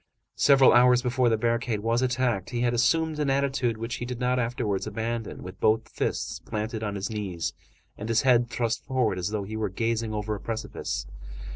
[0.39, 4.19] Several hours before the barricade was attacked, he had assumed an attitude which he did
[4.19, 7.53] not afterwards abandon, with both fists planted on his knees
[7.99, 11.05] and his head thrust forward as though he were gazing over a precipice.